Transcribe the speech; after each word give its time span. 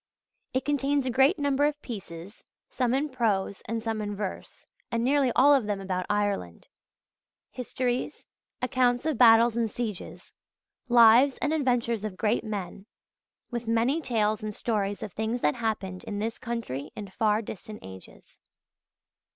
It 0.51 0.65
contains 0.65 1.05
a 1.05 1.11
great 1.11 1.37
number 1.37 1.67
of 1.67 1.79
pieces, 1.83 2.43
some 2.67 2.95
in 2.95 3.09
prose 3.09 3.61
and 3.67 3.83
some 3.83 4.01
in 4.01 4.15
verse, 4.15 4.65
and 4.91 5.03
nearly 5.03 5.31
all 5.35 5.53
of 5.53 5.67
them 5.67 5.79
about 5.79 6.07
Ireland: 6.09 6.67
histories, 7.51 8.25
accounts 8.63 9.05
of 9.05 9.19
battles 9.19 9.55
and 9.55 9.69
sieges, 9.69 10.33
lives 10.89 11.37
and 11.37 11.53
adventures 11.53 12.03
of 12.03 12.17
great 12.17 12.43
men, 12.43 12.87
with 13.51 13.67
many 13.67 14.01
tales 14.01 14.41
and 14.41 14.55
stories 14.55 15.03
of 15.03 15.13
things 15.13 15.41
that 15.41 15.53
happened 15.53 16.03
in 16.05 16.17
this 16.17 16.39
country 16.39 16.89
in 16.95 17.07
far 17.09 17.43
distant 17.43 17.77
ages. 17.83 18.39